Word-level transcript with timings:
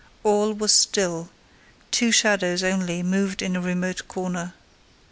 All 0.23 0.53
was 0.53 0.71
still: 0.71 1.29
two 1.91 2.11
shadows 2.11 2.63
only 2.63 3.03
moved 3.03 3.43
in 3.43 3.55
a 3.55 3.61
remote 3.61 4.07
corner. 4.07 4.55